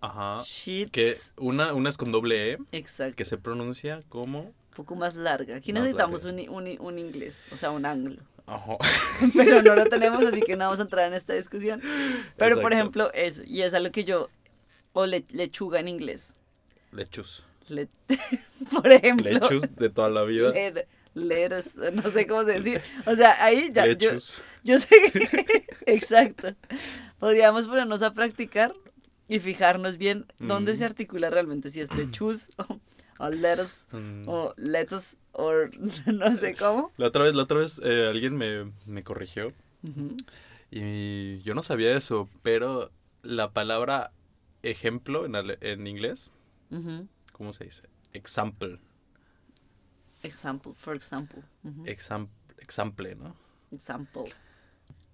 Ajá. 0.00 0.40
sheets. 0.42 0.90
Que 0.92 1.16
una, 1.36 1.72
una 1.74 1.88
es 1.88 1.96
con 1.96 2.12
doble 2.12 2.52
E, 2.52 2.58
Exacto. 2.72 3.16
que 3.16 3.24
se 3.24 3.38
pronuncia 3.38 4.00
como. 4.08 4.40
Un 4.40 4.84
poco 4.84 4.94
más 4.94 5.16
larga. 5.16 5.56
Aquí 5.56 5.72
Más 5.72 5.82
necesitamos 5.82 6.24
larga. 6.24 6.42
un, 6.52 6.68
un, 6.68 6.80
un 6.80 6.98
inglés, 6.98 7.46
o 7.52 7.56
sea, 7.56 7.70
un 7.72 7.84
anglo. 7.84 8.22
Pero 9.36 9.62
no 9.62 9.74
lo 9.74 9.84
tenemos, 9.86 10.24
así 10.24 10.40
que 10.40 10.56
no 10.56 10.64
vamos 10.66 10.78
a 10.78 10.82
entrar 10.82 11.06
en 11.08 11.14
esta 11.14 11.34
discusión. 11.34 11.82
Pero, 12.36 12.60
por 12.60 12.72
ejemplo, 12.72 13.12
eso. 13.12 13.42
Y 13.44 13.62
es 13.62 13.74
algo 13.74 13.90
que 13.92 14.04
yo. 14.04 14.28
O 14.92 15.06
le- 15.06 15.24
lechuga 15.32 15.80
en 15.80 15.88
inglés. 15.88 16.34
Lechus. 16.92 17.44
Le- 17.68 17.88
por 18.72 18.90
ejemplo. 18.90 19.30
Lechus 19.30 19.74
de 19.76 19.90
toda 19.90 20.08
la 20.08 20.22
vida. 20.24 20.50
le- 20.50 20.86
leros, 21.14 21.74
no 21.92 22.10
sé 22.10 22.26
cómo 22.26 22.44
decir. 22.44 22.80
O 23.06 23.14
sea, 23.16 23.42
ahí 23.44 23.70
ya. 23.72 23.86
Yo, 23.86 24.10
Lechus. 24.12 24.40
Yo 24.64 24.78
sé 24.78 24.96
que, 25.12 25.66
exacto. 25.86 26.54
Podríamos 27.18 27.66
ponernos 27.68 28.02
a 28.02 28.12
practicar 28.14 28.74
y 29.28 29.40
fijarnos 29.40 29.98
bien 29.98 30.26
dónde 30.38 30.72
Mm. 30.72 30.76
se 30.76 30.84
articula 30.84 31.28
realmente, 31.30 31.68
si 31.70 31.80
es 31.80 31.92
lechus 31.94 32.50
o, 32.56 32.80
o 33.18 33.28
lettuce 33.30 33.86
Mm. 33.96 34.28
o 34.28 34.52
lettuce 34.56 35.16
o 35.32 35.52
no 36.12 36.36
sé 36.36 36.54
cómo. 36.54 36.92
La 36.96 37.06
otra 37.08 37.24
vez, 37.24 37.34
la 37.34 37.42
otra 37.44 37.58
vez 37.58 37.80
eh, 37.84 38.08
alguien 38.08 38.36
me, 38.36 38.72
me 38.86 39.02
corrigió 39.04 39.52
y 40.70 41.38
yo 41.42 41.54
no 41.54 41.62
sabía 41.62 41.96
eso, 41.96 42.28
pero 42.42 42.90
la 43.22 43.52
palabra 43.52 44.12
ejemplo 44.62 45.24
en, 45.26 45.34
ale- 45.36 45.58
en 45.60 45.86
inglés. 45.86 46.30
¿cómo 47.32 47.52
se 47.52 47.64
dice? 47.64 47.82
Example. 48.12 48.78
Example, 50.22 50.72
for 50.76 50.94
example. 50.96 51.42
Exam- 51.84 52.28
example, 52.58 53.14
¿no? 53.14 53.34
Example. 53.70 54.24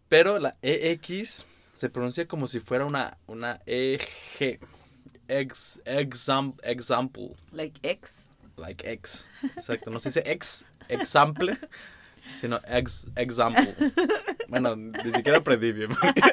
Pero 0.08 0.38
la 0.38 0.54
EX 0.62 1.44
se 1.72 1.90
pronuncia 1.90 2.26
como 2.26 2.46
si 2.48 2.60
fuera 2.60 2.84
una, 2.86 3.18
una 3.26 3.60
EG. 3.66 4.60
Ex, 5.28 5.80
exam, 5.84 6.54
example. 6.62 7.34
Like 7.52 7.78
ex. 7.82 8.28
Like 8.56 8.88
X. 8.88 9.30
Exacto. 9.56 9.90
No 9.90 9.98
se 9.98 10.10
dice 10.10 10.22
ex, 10.26 10.64
example, 10.88 11.56
sino 12.32 12.60
ex, 12.68 13.06
example. 13.16 13.74
Bueno, 14.48 14.76
ni 14.76 15.10
siquiera 15.12 15.38
aprendí 15.38 15.72
bien. 15.72 15.90
porque- 15.90 16.20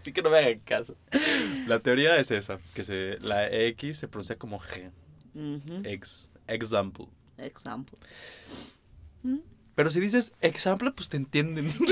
Así 0.00 0.12
que 0.12 0.22
no 0.22 0.30
me 0.30 0.38
hagan 0.38 0.58
caso. 0.60 0.96
La 1.68 1.78
teoría 1.78 2.16
es 2.16 2.30
esa, 2.32 2.58
que 2.74 2.82
se, 2.82 3.18
la 3.20 3.48
X 3.50 3.98
se 3.98 4.08
pronuncia 4.08 4.36
como 4.36 4.58
G. 4.58 4.90
Ex, 5.84 6.30
example. 6.48 7.06
Example. 7.38 7.96
Pero 9.74 9.90
si 9.90 10.00
dices 10.00 10.32
example, 10.40 10.90
pues 10.92 11.08
te 11.08 11.16
entienden. 11.16 11.72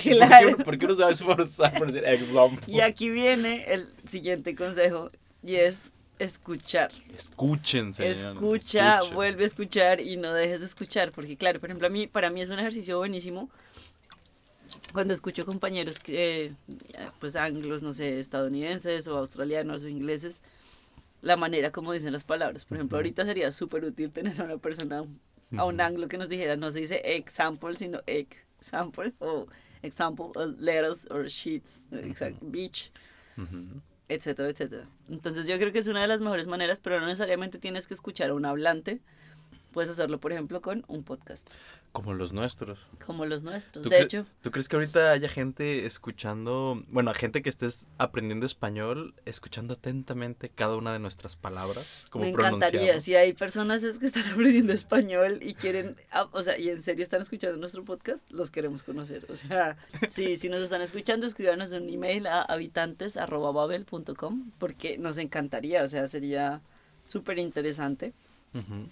Claro. 0.00 0.50
¿Por, 0.50 0.56
qué, 0.56 0.64
por 0.64 0.78
qué 0.78 0.86
no 0.86 0.94
sabes 0.94 1.22
forzar 1.22 1.76
por 1.76 1.90
decir 1.90 2.08
example? 2.08 2.72
Y 2.72 2.80
aquí 2.80 3.10
viene 3.10 3.64
el 3.66 3.88
siguiente 4.04 4.54
consejo 4.54 5.10
y 5.42 5.56
es 5.56 5.90
escuchar. 6.20 6.92
Escuchen, 7.16 7.92
señor. 7.92 8.12
Escucha, 8.12 8.94
escuchen. 8.98 9.14
vuelve 9.14 9.42
a 9.42 9.46
escuchar 9.46 10.00
y 10.00 10.16
no 10.16 10.32
dejes 10.32 10.60
de 10.60 10.66
escuchar, 10.66 11.10
porque 11.10 11.36
claro, 11.36 11.58
por 11.58 11.68
ejemplo, 11.68 11.88
a 11.88 11.90
mí, 11.90 12.06
para 12.06 12.30
mí 12.30 12.40
es 12.40 12.50
un 12.50 12.60
ejercicio 12.60 12.98
buenísimo 12.98 13.50
cuando 14.92 15.14
escucho 15.14 15.44
compañeros 15.44 15.98
que, 16.00 16.46
eh, 16.46 16.52
pues 17.20 17.36
anglos, 17.36 17.82
no 17.82 17.92
sé, 17.92 18.18
estadounidenses 18.18 19.06
o 19.08 19.16
australianos 19.18 19.84
o 19.84 19.88
ingleses, 19.88 20.42
la 21.20 21.36
manera 21.36 21.70
como 21.70 21.92
dicen 21.92 22.12
las 22.12 22.24
palabras. 22.24 22.64
Por 22.64 22.78
ejemplo, 22.78 22.98
ahorita 22.98 23.24
sería 23.24 23.50
súper 23.52 23.84
útil 23.84 24.10
tener 24.10 24.40
a 24.40 24.44
una 24.44 24.58
persona, 24.58 25.04
a 25.56 25.64
un 25.64 25.80
anglo 25.80 26.08
que 26.08 26.18
nos 26.18 26.28
dijera, 26.28 26.56
no 26.56 26.70
se 26.70 26.80
dice 26.80 27.00
example, 27.04 27.74
sino 27.76 28.02
example, 28.06 29.12
o 29.20 29.46
example, 29.82 30.26
o 30.34 30.46
letters, 30.46 31.06
o 31.10 31.22
sheets, 31.24 31.80
exact- 31.92 32.38
beach 32.42 32.90
etcétera, 34.08 34.48
etcétera. 34.48 34.84
Entonces 35.08 35.46
yo 35.46 35.56
creo 35.58 35.72
que 35.72 35.78
es 35.78 35.86
una 35.86 36.02
de 36.02 36.08
las 36.08 36.20
mejores 36.20 36.46
maneras, 36.46 36.80
pero 36.80 36.98
no 37.00 37.06
necesariamente 37.06 37.58
tienes 37.58 37.86
que 37.86 37.94
escuchar 37.94 38.30
a 38.30 38.34
un 38.34 38.44
hablante. 38.46 39.00
Puedes 39.72 39.90
hacerlo, 39.90 40.18
por 40.18 40.32
ejemplo, 40.32 40.60
con 40.62 40.84
un 40.88 41.04
podcast, 41.04 41.48
Como 41.92 42.14
los 42.14 42.32
nuestros. 42.32 42.86
como 43.04 43.26
los 43.26 43.42
nuestros. 43.42 43.84
¿Tú 43.84 43.90
De 43.90 44.00
hecho, 44.00 44.24
¿Tú 44.42 44.50
crees 44.50 44.68
que 44.68 44.76
ahorita 44.76 45.12
haya 45.12 45.28
gente 45.28 45.84
escuchando, 45.86 46.82
bueno, 46.88 47.12
gente 47.14 47.42
que 47.42 47.50
estés 47.50 47.86
aprendiendo 47.98 48.46
español, 48.46 49.14
escuchando 49.26 49.74
atentamente 49.74 50.48
cada 50.48 50.76
una 50.76 50.92
de 50.92 50.98
nuestras 50.98 51.36
palabras? 51.36 52.06
Como 52.10 52.24
me 52.24 52.30
encantaría. 52.30 52.98
Si 53.00 53.14
hay 53.14 53.34
personas 53.34 53.82
es 53.82 53.98
que 53.98 54.06
están 54.06 54.26
aprendiendo 54.32 54.72
español 54.72 55.38
y 55.42 55.54
quieren, 55.54 55.96
ah, 56.10 56.28
o 56.32 56.42
sea, 56.42 56.58
y 56.58 56.70
en 56.70 56.82
serio 56.82 57.02
están 57.02 57.22
escuchando 57.22 57.56
nuestro 57.58 57.84
podcast, 57.84 58.28
los 58.30 58.50
queremos 58.50 58.82
conocer. 58.82 59.26
O 59.28 59.36
sea, 59.36 59.76
sí, 60.08 60.36
si 60.36 60.48
nos 60.48 60.62
están 60.62 60.82
escuchando, 60.82 61.26
escríbanos 61.26 61.72
un 61.72 61.88
email 61.88 62.26
a 62.26 62.42
habitantes.babel.com 62.42 64.50
porque 64.58 64.98
nos 64.98 65.18
encantaría, 65.18 65.82
o 65.82 65.88
sea, 65.88 66.06
sería 66.08 66.60
súper 67.04 67.38
interesante. 67.38 68.12
Ujú. 68.54 68.88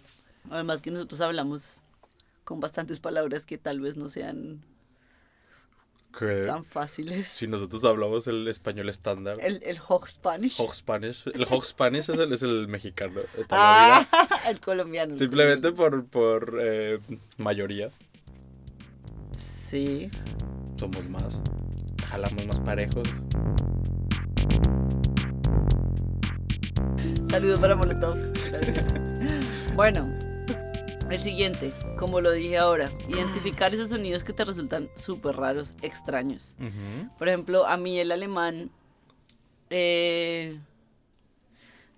Además 0.51 0.83
que 0.83 0.91
nosotros 0.91 1.21
hablamos 1.21 1.83
con 2.45 2.61
bastantes 2.61 3.01
palabras 3.01 3.47
que 3.47 3.59
tal 3.59 3.81
vez 3.81 3.97
no 3.97 4.09
sean 4.09 4.65
Que 6.17 6.45
tan 6.47 6.65
fáciles. 6.65 7.27
si 7.29 7.47
nosotros 7.47 7.83
hablamos 7.85 8.27
el 8.29 8.47
español 8.49 8.89
estándar, 8.89 9.37
El, 9.41 9.61
el 9.65 9.79
Spanish. 10.09 10.61
Hog 10.61 10.75
Spanish, 10.75 11.25
el 11.35 11.45
Hog 11.51 11.65
Spanish 11.65 12.09
es 12.11 12.19
el, 12.19 12.33
es 12.33 12.43
el 12.43 12.69
mexicano 12.69 13.21
de 13.37 13.45
toda 13.45 13.59
la 13.61 13.99
vida. 14.01 14.09
Ah, 14.13 14.41
el 14.51 14.61
colombiano. 14.61 15.13
el 15.15 15.19
Simplemente 15.19 15.73
colombiano. 15.75 16.07
por, 16.11 16.45
por 16.49 16.59
eh, 16.63 17.01
mayoría. 17.39 17.91
Sí. 19.33 20.11
Somos 20.79 21.09
más. 21.11 21.43
Jalamos 22.07 22.47
más 22.47 22.61
parejos. 22.61 23.09
Saludos 27.29 27.61
para 27.61 27.75
Molotov. 27.75 28.17
Gracias. 28.51 28.95
bueno, 29.75 30.09
el 31.11 31.21
siguiente, 31.21 31.73
como 31.99 32.21
lo 32.21 32.33
dije 32.33 32.59
ahora, 32.59 32.91
identificar 33.09 33.73
esos 33.75 33.91
sonidos 33.91 34.25
que 34.25 34.33
te 34.33 34.45
resultan 34.45 34.89
súper 34.97 35.37
raros, 35.37 35.75
extraños. 35.83 36.57
Por 37.19 37.29
ejemplo, 37.29 37.67
a 37.67 37.77
mí 37.77 37.99
el 37.99 38.11
alemán, 38.13 38.71
eh, 39.71 40.59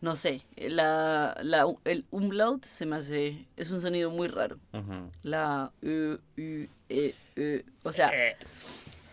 no 0.00 0.14
sé, 0.14 0.42
la, 0.56 1.36
la- 1.42 1.66
el 1.84 2.04
umlaut 2.10 2.64
se 2.64 2.86
me 2.86 2.96
hace, 2.96 3.46
es 3.56 3.70
un 3.70 3.80
sonido 3.80 4.10
muy 4.10 4.28
raro. 4.28 4.58
La 5.22 5.72
U, 5.82 6.14
U, 6.40 6.66
E, 6.88 7.14
U, 7.36 7.88
o 7.88 7.92
sea, 7.92 8.10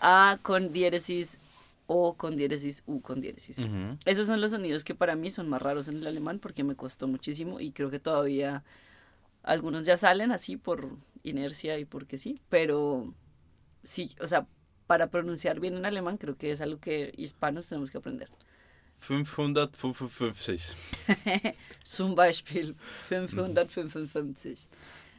A 0.02 0.38
con 0.42 0.72
diéresis, 0.72 1.40
O 1.88 2.14
con 2.16 2.36
diéresis, 2.36 2.84
U 2.88 3.00
con 3.00 3.22
diéresis. 3.22 3.60
Esos 4.06 4.28
son 4.28 4.42
los 4.42 4.52
sonidos 4.52 4.84
que 4.84 4.94
para 4.96 5.16
mí 5.16 5.30
son 5.32 5.48
más 5.50 5.62
raros 5.62 5.88
en 5.88 5.98
el 5.98 6.08
alemán 6.08 6.40
porque 6.40 6.64
me 6.64 6.75
costó 6.75 7.08
muchísimo 7.08 7.60
y 7.60 7.72
creo 7.72 7.90
que 7.92 8.00
todavía 8.00 8.64
algunos 9.46 9.86
ya 9.86 9.98
salen 9.98 10.32
así 10.32 10.58
por 10.58 10.90
inercia 11.24 11.78
y 11.80 11.86
porque 11.86 12.18
sí, 12.18 12.42
pero 12.50 13.14
sí, 13.84 14.16
o 14.22 14.28
sea, 14.28 14.48
para 14.88 15.10
pronunciar 15.10 15.60
bien 15.60 15.75
en 15.78 15.86
alemán 15.86 16.18
creo 16.18 16.36
que 16.38 16.52
es 16.52 16.62
algo 16.62 16.80
que 16.80 17.14
hispanos 17.18 17.68
tenemos 17.68 17.90
que 17.92 17.98
aprender. 17.98 18.30
555. 19.08 20.75
Zum 21.84 22.16
Beispiel 22.16 22.75
555. 23.10 24.70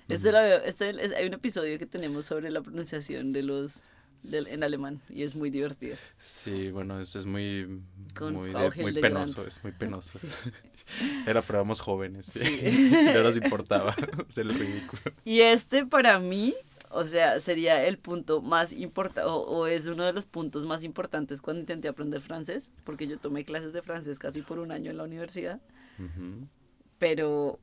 Este 0.08 0.68
este 0.68 0.90
es- 1.04 1.12
hay 1.12 1.26
un 1.26 1.34
episodio 1.34 1.78
que 1.78 1.86
tenemos 1.86 2.24
sobre 2.26 2.50
la 2.50 2.60
pronunciación 2.62 3.32
de 3.32 3.42
los 3.42 3.82
del- 4.22 4.46
en 4.48 4.62
alemán 4.62 5.00
y 5.08 5.22
es 5.22 5.36
muy 5.36 5.50
divertido. 5.50 5.96
Sí, 6.18 6.70
bueno, 6.70 7.00
eso 7.00 7.18
es 7.18 7.26
muy, 7.26 7.80
Con 8.14 8.34
muy, 8.34 8.50
de- 8.52 8.82
muy 8.82 8.92
penoso, 9.00 9.46
es 9.46 9.62
muy 9.62 9.72
penoso. 9.72 10.18
Sí. 10.18 10.26
Era, 11.26 11.42
pero 11.42 11.58
éramos 11.58 11.80
jóvenes. 11.80 12.26
Sí. 12.26 12.90
no 13.12 13.22
nos 13.22 13.36
importaba 13.36 13.94
hacer 14.28 14.46
el 14.46 14.54
ridículo. 14.54 15.02
Y 15.24 15.40
este 15.40 15.84
para 15.86 16.18
mí, 16.20 16.54
o 16.90 17.04
sea, 17.04 17.40
sería 17.40 17.84
el 17.84 17.98
punto 17.98 18.40
más 18.40 18.72
importante, 18.72 19.28
o, 19.28 19.36
o 19.36 19.66
es 19.66 19.86
uno 19.88 20.04
de 20.04 20.12
los 20.12 20.26
puntos 20.26 20.64
más 20.64 20.84
importantes 20.84 21.40
cuando 21.40 21.60
intenté 21.60 21.88
aprender 21.88 22.20
francés, 22.20 22.70
porque 22.84 23.06
yo 23.08 23.18
tomé 23.18 23.44
clases 23.44 23.72
de 23.72 23.82
francés 23.82 24.18
casi 24.20 24.42
por 24.42 24.58
un 24.60 24.70
año 24.70 24.90
en 24.92 24.96
la 24.98 25.02
universidad, 25.04 25.60
Ujú. 25.98 26.46
pero, 26.98 27.58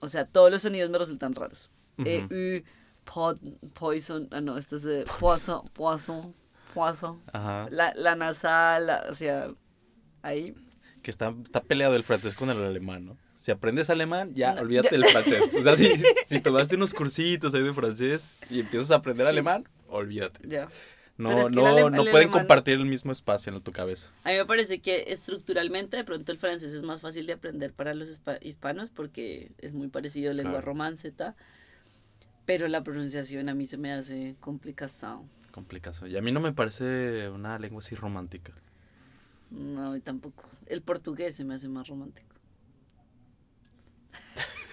o 0.00 0.08
sea, 0.08 0.26
todos 0.26 0.50
los 0.50 0.62
sonidos 0.62 0.90
me 0.90 0.98
resultan 0.98 1.34
raros. 1.34 1.70
Ujú. 1.98 2.08
E, 2.08 2.62
U, 2.62 2.64
po- 3.12 3.38
poison, 3.72 4.28
ah, 4.32 4.40
no, 4.42 4.58
esto 4.58 4.76
es 4.76 4.86
poisson, 5.18 6.34
poisson, 6.74 7.22
Ajá. 7.32 7.68
la, 7.70 7.92
la 7.96 8.14
nasal, 8.16 8.86
la- 8.86 9.06
o 9.10 9.14
sea, 9.14 9.48
ahí 10.22 10.54
Que 11.02 11.10
está, 11.10 11.34
está 11.42 11.62
peleado 11.62 11.94
el 11.96 12.02
francés 12.04 12.34
con 12.34 12.50
el 12.50 12.62
alemán, 12.62 13.06
¿no? 13.06 13.16
Si 13.36 13.50
aprendes 13.50 13.90
alemán, 13.90 14.34
ya 14.34 14.54
No, 14.54 14.62
olvídate 14.62 14.90
del 14.90 15.04
francés. 15.04 15.54
O 15.54 15.62
sea, 15.62 15.74
si, 15.76 15.88
si 16.26 16.40
tomaste 16.40 16.74
unos 16.76 16.92
cursitos 16.94 17.54
ahí 17.54 17.62
de 17.62 17.72
francés 17.74 18.36
y 18.50 18.60
empiezas 18.60 18.90
a 18.90 18.96
aprender 18.96 19.26
Sí. 19.26 19.30
alemán, 19.30 19.68
olvídate. 19.88 20.48
ya. 20.48 20.68
No, 21.18 21.30
es 21.30 21.46
que 21.46 21.52
no, 21.52 21.62
no 21.88 22.02
pueden 22.04 22.28
alemán- 22.28 22.30
compartir 22.30 22.74
el 22.74 22.84
mismo 22.84 23.10
espacio 23.12 23.50
en 23.54 23.62
tu 23.62 23.72
cabeza. 23.72 24.10
A 24.24 24.30
mí 24.30 24.36
me 24.36 24.44
parece 24.44 24.80
que 24.80 25.04
estructuralmente 25.12 25.96
de 25.96 26.04
pronto 26.04 26.30
el 26.30 26.36
francés 26.38 26.74
es 26.74 26.82
más 26.82 27.00
fácil 27.00 27.26
de 27.26 27.32
aprender 27.32 27.72
para 27.72 27.94
los 27.94 28.10
hispa- 28.10 28.38
hispanos 28.42 28.90
porque 28.90 29.52
es 29.58 29.72
muy 29.72 29.88
parecido 29.88 30.30
a 30.30 30.34
lengua 30.34 30.52
Claro. 30.54 30.66
romance, 30.66 31.12
pero 32.46 32.68
la 32.68 32.82
pronunciación 32.82 33.48
a 33.48 33.54
mí 33.54 33.66
se 33.66 33.76
me 33.76 33.92
hace 33.92 34.36
complicado. 34.40 35.24
Complicado. 35.50 36.06
Y 36.06 36.16
a 36.16 36.22
mí 36.22 36.32
no 36.32 36.40
me 36.40 36.52
parece 36.52 37.28
una 37.28 37.58
lengua 37.58 37.80
así 37.80 37.94
romántica. 37.94 38.52
No, 39.50 40.00
tampoco. 40.00 40.44
El 40.66 40.82
portugués 40.82 41.34
se 41.36 41.44
me 41.44 41.54
hace 41.54 41.68
más 41.68 41.88
romántico. 41.88 42.34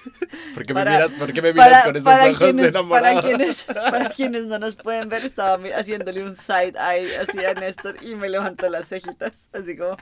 ¿Por 0.53 0.65
qué 0.65 0.74
Para- 0.74 0.92
me 0.92 0.98
miras, 0.98 1.15
por 1.15 1.34
qué 1.34 1.42
me 1.42 1.53
miras 1.53 1.70
Para, 1.70 1.84
con 1.86 1.96
esos 1.96 2.13
ojos 2.13 2.38
quienes, 2.38 2.68
enamorados? 2.68 3.22
para, 3.22 3.22
quienes, 3.22 3.63
para 3.63 4.10
quienes 4.15 4.46
no 4.46 4.60
nos 4.60 4.75
pueden 4.75 5.10
ver, 5.10 5.24
estaba 5.24 5.56
haciéndole 5.75 6.24
un 6.24 6.36
side 6.36 6.74
eye 6.77 7.18
así 7.18 7.44
a 7.46 7.53
Néstor 7.53 8.03
y 8.03 8.15
me 8.15 8.30
levantó 8.30 8.70
las 8.70 8.88
cejitas, 8.89 9.50
así 9.53 9.77
como... 9.77 9.98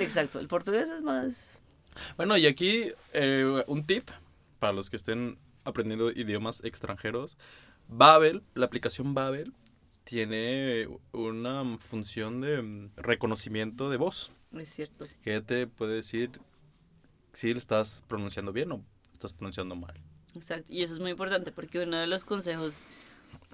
Exacto, 0.00 0.38
el 0.38 0.48
portugués 0.48 0.90
es 0.90 1.02
más... 1.02 1.60
Bueno, 2.16 2.36
y 2.36 2.46
aquí 2.46 2.92
eh, 3.12 3.64
un 3.66 3.84
tip 3.84 4.08
para 4.60 4.72
los 4.72 4.88
que 4.88 4.96
estén 4.96 5.36
aprendiendo 5.68 6.10
idiomas 6.10 6.64
extranjeros. 6.64 7.36
Babel, 7.88 8.42
la 8.54 8.66
aplicación 8.66 9.14
Babel, 9.14 9.52
tiene 10.04 10.88
una 11.12 11.78
función 11.78 12.40
de 12.40 12.62
mm, 12.62 12.90
reconocimiento 12.96 13.90
de 13.90 13.96
voz. 13.98 14.32
Es 14.52 14.68
cierto. 14.70 15.06
Que 15.22 15.40
te 15.40 15.66
puede 15.66 15.94
decir 15.96 16.30
si 17.32 17.52
le 17.52 17.58
estás 17.58 18.02
pronunciando 18.08 18.52
bien 18.52 18.72
o 18.72 18.82
estás 19.12 19.32
pronunciando 19.32 19.76
mal. 19.76 19.94
Exacto, 20.34 20.72
y 20.72 20.82
eso 20.82 20.94
es 20.94 21.00
muy 21.00 21.10
importante 21.10 21.52
porque 21.52 21.80
uno 21.80 21.96
de 21.98 22.06
los 22.06 22.24
consejos, 22.24 22.82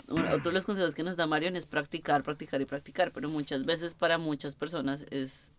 un- 0.08 0.20
otro 0.26 0.50
de 0.50 0.52
los 0.52 0.66
consejos 0.66 0.94
que 0.94 1.02
nos 1.02 1.16
da 1.16 1.26
Marion 1.26 1.56
es 1.56 1.66
practicar, 1.66 2.22
practicar 2.22 2.60
y 2.60 2.64
practicar, 2.66 3.12
pero 3.12 3.28
muchas 3.28 3.64
veces 3.64 3.94
para 3.94 4.18
muchas 4.18 4.54
personas 4.56 5.06
es, 5.10 5.50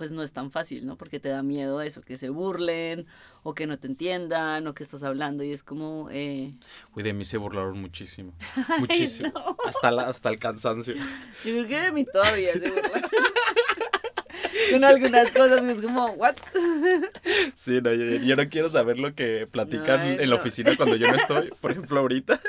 pues 0.00 0.12
no 0.12 0.22
es 0.22 0.32
tan 0.32 0.50
fácil, 0.50 0.86
¿no? 0.86 0.96
Porque 0.96 1.20
te 1.20 1.28
da 1.28 1.42
miedo 1.42 1.82
eso, 1.82 2.00
que 2.00 2.16
se 2.16 2.30
burlen 2.30 3.06
o 3.42 3.54
que 3.54 3.66
no 3.66 3.78
te 3.78 3.86
entiendan 3.86 4.66
o 4.66 4.72
que 4.72 4.82
estás 4.82 5.02
hablando 5.02 5.44
y 5.44 5.52
es 5.52 5.62
como, 5.62 6.08
eh, 6.10 6.54
Uy, 6.94 7.02
de 7.02 7.12
mí 7.12 7.26
se 7.26 7.36
burlaron 7.36 7.78
muchísimo. 7.78 8.32
Muchísimo. 8.78 9.30
no. 9.34 9.58
Hasta, 9.66 9.90
la, 9.90 10.08
hasta 10.08 10.30
el 10.30 10.38
cansancio. 10.38 10.94
yo 10.94 11.02
creo 11.42 11.66
que 11.66 11.80
de 11.80 11.92
mí 11.92 12.06
todavía 12.06 12.54
se 12.54 12.70
burlan. 12.70 13.02
Con 14.70 14.84
algunas 14.84 15.30
cosas 15.32 15.62
y 15.64 15.70
es 15.70 15.82
como, 15.82 16.06
¿what? 16.12 16.36
Sí, 17.54 17.82
no, 17.82 17.92
yo, 17.92 18.24
yo 18.24 18.36
no 18.36 18.48
quiero 18.48 18.70
saber 18.70 18.98
lo 18.98 19.14
que 19.14 19.46
platican 19.50 20.00
Ay, 20.00 20.16
en 20.18 20.30
la 20.30 20.36
no. 20.36 20.40
oficina 20.40 20.74
cuando 20.78 20.96
yo 20.96 21.08
no 21.08 21.16
estoy. 21.18 21.50
Por 21.60 21.72
ejemplo, 21.72 22.00
ahorita. 22.00 22.40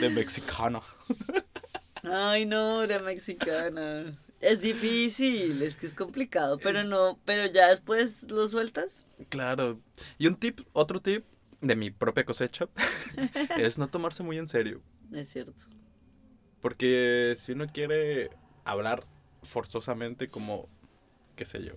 De 0.00 0.08
mexicano. 0.08 0.82
Ay, 2.04 2.46
no, 2.46 2.86
la 2.86 3.00
mexicana. 3.00 4.16
Es 4.44 4.60
difícil, 4.60 5.62
es 5.62 5.76
que 5.76 5.86
es 5.86 5.94
complicado, 5.94 6.58
pero 6.58 6.84
no, 6.84 7.18
pero 7.24 7.46
ya 7.46 7.68
después 7.68 8.24
lo 8.30 8.46
sueltas. 8.46 9.06
Claro. 9.30 9.80
Y 10.18 10.26
un 10.26 10.36
tip, 10.36 10.60
otro 10.74 11.00
tip, 11.00 11.24
de 11.62 11.76
mi 11.76 11.90
propia 11.90 12.24
cosecha 12.24 12.68
es 13.56 13.78
no 13.78 13.88
tomarse 13.88 14.22
muy 14.22 14.36
en 14.36 14.48
serio. 14.48 14.82
Es 15.12 15.30
cierto. 15.30 15.64
Porque 16.60 17.34
si 17.36 17.52
uno 17.52 17.66
quiere 17.72 18.30
hablar 18.64 19.04
forzosamente 19.42 20.28
como, 20.28 20.68
qué 21.36 21.46
sé 21.46 21.64
yo, 21.64 21.72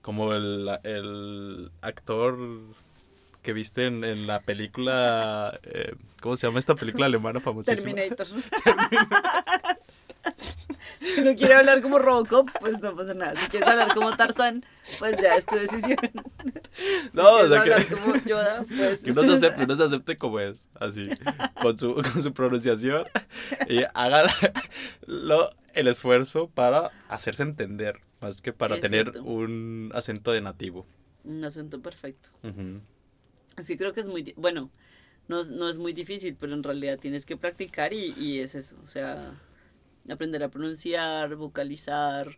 como 0.00 0.32
el, 0.32 0.70
el 0.84 1.70
actor 1.82 2.38
que 3.42 3.52
viste 3.52 3.86
en, 3.86 4.04
en 4.04 4.26
la 4.26 4.40
película, 4.40 5.60
eh, 5.64 5.94
¿cómo 6.20 6.36
se 6.36 6.46
llama 6.46 6.58
esta 6.58 6.74
película 6.74 7.06
alemana 7.06 7.40
famosísima? 7.40 7.94
Terminator. 7.94 8.26
si 11.14 11.20
uno 11.20 11.34
quiere 11.36 11.54
hablar 11.54 11.82
como 11.82 11.98
Robocop, 11.98 12.48
pues 12.60 12.80
no 12.80 12.94
pasa 12.96 13.14
nada. 13.14 13.34
Si 13.40 13.48
quieres 13.48 13.68
hablar 13.68 13.94
como 13.94 14.16
Tarzán, 14.16 14.64
pues 14.98 15.16
ya 15.20 15.36
es 15.36 15.46
tu 15.46 15.56
decisión. 15.56 15.96
Si 16.76 17.16
No, 17.16 17.36
o 17.36 17.48
sea 17.48 17.62
que- 17.64 17.72
hablar 17.72 17.86
como 17.86 18.14
Yoda, 18.26 18.64
pues... 18.68 19.00
Que 19.00 19.10
uno 19.12 19.22
se 19.24 19.32
acepte, 19.32 19.62
uno 19.64 19.76
se 19.76 19.82
acepte 19.84 20.16
como 20.16 20.40
es, 20.40 20.68
así, 20.78 21.08
con 21.62 21.78
su, 21.78 21.94
con 21.94 22.22
su 22.22 22.34
pronunciación, 22.34 23.06
y 23.68 23.80
haga 23.94 24.24
lo, 25.06 25.50
el 25.72 25.86
esfuerzo 25.88 26.48
para 26.48 26.90
hacerse 27.08 27.42
entender, 27.44 28.00
más 28.20 28.42
que 28.42 28.52
para 28.52 28.74
Es 28.76 28.82
tener 28.82 29.10
cierto. 29.10 29.22
un 29.24 29.90
acento 29.94 30.32
de 30.32 30.42
nativo. 30.42 30.86
Un 31.24 31.42
acento 31.44 31.80
perfecto. 31.80 32.28
Es 33.56 33.66
que 33.66 33.76
creo 33.78 33.94
que 33.94 34.00
es 34.00 34.08
muy, 34.08 34.34
bueno, 34.36 34.70
no, 35.28 35.40
es- 35.40 35.50
no 35.50 35.68
es 35.70 35.78
muy 35.78 35.92
difícil, 35.94 36.36
pero 36.38 36.52
en 36.52 36.62
realidad 36.62 36.98
tienes 36.98 37.24
que 37.24 37.38
practicar 37.38 37.94
y, 37.94 38.12
y 38.18 38.40
es 38.40 38.54
eso, 38.54 38.76
o 38.82 38.86
sea, 38.86 39.32
aprender 40.10 40.42
a 40.42 40.48
pronunciar, 40.48 41.34
vocalizar, 41.36 42.36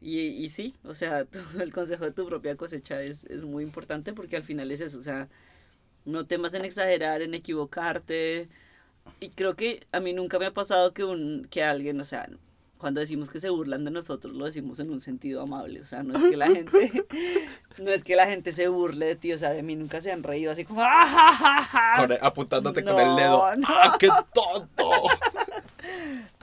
y, 0.00 0.18
y 0.20 0.48
sí, 0.48 0.74
o 0.84 0.94
sea, 0.94 1.26
el 1.60 1.72
consejo 1.72 2.04
de 2.04 2.12
tu 2.12 2.26
propia 2.26 2.56
cosecha 2.56 3.02
es, 3.02 3.24
es 3.24 3.44
muy 3.44 3.64
importante 3.64 4.12
porque 4.12 4.36
al 4.36 4.44
final 4.44 4.70
es 4.70 4.80
eso, 4.80 4.98
o 4.98 5.02
sea, 5.02 5.28
no 6.04 6.26
temas 6.26 6.54
en 6.54 6.64
exagerar, 6.64 7.22
en 7.22 7.34
equivocarte, 7.34 8.48
y 9.20 9.30
creo 9.30 9.56
que 9.56 9.86
a 9.92 10.00
mí 10.00 10.12
nunca 10.12 10.38
me 10.38 10.46
ha 10.46 10.52
pasado 10.54 10.92
que, 10.92 11.04
un, 11.04 11.46
que 11.50 11.62
alguien, 11.64 12.00
o 12.00 12.04
sea, 12.04 12.28
cuando 12.76 13.00
decimos 13.00 13.28
que 13.28 13.40
se 13.40 13.50
burlan 13.50 13.84
de 13.84 13.90
nosotros, 13.90 14.32
lo 14.36 14.44
decimos 14.44 14.78
en 14.78 14.90
un 14.90 15.00
sentido 15.00 15.42
amable, 15.42 15.80
o 15.80 15.84
sea, 15.84 16.04
no 16.04 16.14
es 16.16 16.22
que 16.22 16.36
la 16.36 16.46
gente, 16.46 16.92
no 17.78 17.90
es 17.90 18.04
que 18.04 18.14
la 18.14 18.26
gente 18.26 18.52
se 18.52 18.68
burle 18.68 19.06
de 19.06 19.16
ti, 19.16 19.32
o 19.32 19.38
sea, 19.38 19.50
de 19.50 19.64
mí 19.64 19.74
nunca 19.74 20.00
se 20.00 20.12
han 20.12 20.22
reído 20.22 20.52
así 20.52 20.64
como, 20.64 20.82
¡ah, 20.82 21.04
ja, 21.04 21.32
ja, 21.32 21.62
ja! 21.62 21.92
Con 21.96 22.12
el- 22.12 22.18
apuntándote 22.22 22.84
con 22.84 23.00
el 23.00 23.16
dedo. 23.16 23.50
No, 23.56 23.56
no. 23.56 23.66
¡Ah, 23.68 23.96
qué 23.98 24.08
tonto! 24.32 24.90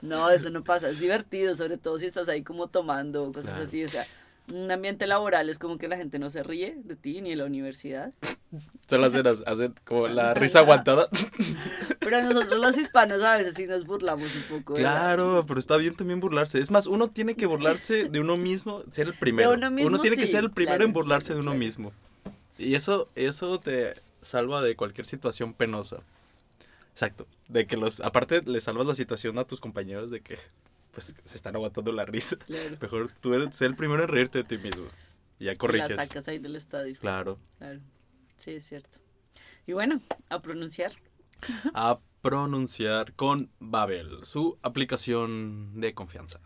No, 0.02 0.30
eso 0.30 0.50
no 0.50 0.62
pasa, 0.62 0.88
es 0.88 1.00
divertido, 1.00 1.54
sobre 1.54 1.78
todo 1.78 1.98
si 1.98 2.06
estás 2.06 2.28
ahí 2.28 2.42
como 2.42 2.68
tomando, 2.68 3.26
cosas 3.32 3.50
Claro. 3.50 3.64
así, 3.64 3.84
o 3.84 3.88
sea, 3.88 4.06
un 4.52 4.70
ambiente 4.70 5.06
laboral 5.06 5.48
es 5.48 5.58
como 5.58 5.78
que 5.78 5.88
la 5.88 5.96
gente 5.96 6.18
no 6.18 6.30
se 6.30 6.42
ríe 6.42 6.76
de 6.84 6.96
ti 6.96 7.20
ni 7.20 7.32
en 7.32 7.38
la 7.38 7.44
universidad, 7.44 8.12
Solo 8.88 9.06
hacen, 9.06 9.26
hacen 9.26 9.74
como 9.84 10.06
la 10.06 10.32
risa 10.34 10.60
aguantada. 10.60 11.08
pero 11.98 12.22
nosotros 12.22 12.60
los 12.60 12.78
hispanos 12.78 13.22
a 13.22 13.36
veces 13.36 13.54
sí 13.54 13.66
nos 13.66 13.84
burlamos 13.84 14.28
un 14.34 14.42
poco. 14.42 14.74
¿verdad? 14.74 14.92
Claro, 14.92 15.44
pero 15.46 15.58
está 15.58 15.76
bien 15.76 15.96
también 15.96 16.20
burlarse. 16.20 16.60
Es 16.60 16.70
más, 16.70 16.86
uno 16.86 17.08
tiene 17.08 17.34
que 17.34 17.46
burlarse 17.46 18.08
de 18.08 18.20
uno 18.20 18.36
mismo, 18.36 18.82
ser 18.90 19.08
el 19.08 19.14
primero. 19.14 19.52
uno 19.52 19.70
mismo, 19.70 20.00
tiene 20.00 20.16
que 20.16 20.26
ser 20.26 20.44
el 20.44 20.50
primero 20.50 20.76
claro, 20.76 20.84
en 20.84 20.92
burlarse 20.92 21.34
de 21.34 21.40
uno 21.40 21.50
claro. 21.50 21.58
mismo. 21.58 21.92
Y 22.58 22.74
eso, 22.74 23.08
eso 23.16 23.58
te 23.58 23.94
salva 24.22 24.62
de 24.62 24.76
cualquier 24.76 25.06
situación 25.06 25.52
penosa. 25.52 25.98
Exacto. 26.92 27.26
De 27.48 27.66
que 27.66 27.76
los, 27.76 28.00
aparte 28.00 28.42
le 28.44 28.60
salvas 28.60 28.86
la 28.86 28.94
situación 28.94 29.38
a 29.38 29.44
tus 29.44 29.60
compañeros 29.60 30.10
de 30.10 30.20
que 30.20 30.36
pues 30.92 31.14
se 31.24 31.36
están 31.36 31.54
aguantando 31.54 31.92
la 31.92 32.04
risa. 32.04 32.36
Claro. 32.36 32.76
Mejor 32.80 33.10
tú 33.20 33.34
eres 33.34 33.54
ser 33.54 33.68
el 33.68 33.76
primero 33.76 34.02
en 34.02 34.08
reírte 34.08 34.38
de 34.38 34.44
ti 34.44 34.58
mismo. 34.58 34.86
Y 35.38 35.44
ya 35.44 35.52
La 35.52 35.58
corriges. 35.58 35.94
sacas 35.96 36.26
ahí 36.28 36.38
del 36.38 36.56
estadio, 36.56 36.96
Claro. 36.98 37.38
claro, 37.58 37.80
sí, 38.36 38.52
es 38.52 38.64
cierto. 38.66 38.98
Y 39.66 39.72
bueno, 39.74 40.00
a 40.30 40.40
pronunciar. 40.40 40.92
A 41.74 41.98
pronunciar 42.22 43.12
con 43.12 43.50
Babel, 43.60 44.24
su 44.24 44.58
aplicación 44.62 45.78
de 45.80 45.92
confianza. 45.94 46.40